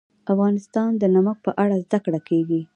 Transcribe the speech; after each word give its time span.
افغانستان 0.33 0.89
کې 0.93 0.99
د 1.01 1.03
نمک 1.15 1.37
په 1.45 1.51
اړه 1.63 1.75
زده 1.85 1.97
کړه 2.05 2.19
کېږي. 2.29 2.61